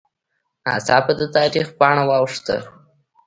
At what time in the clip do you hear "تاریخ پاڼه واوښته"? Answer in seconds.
1.35-2.55